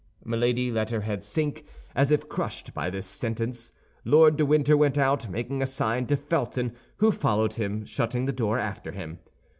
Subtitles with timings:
[0.25, 1.63] Milady let her head sink,
[1.93, 3.71] as if crushed by this sentence.
[4.03, 8.33] Lord de Winter went out, making a sign to Felton, who followed him, shutting the
[8.33, 9.19] door after him.